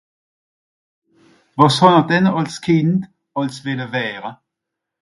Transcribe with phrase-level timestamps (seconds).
[1.57, 2.99] wàs hànn'r denn àls Kìnd
[3.39, 4.31] àls welle wäre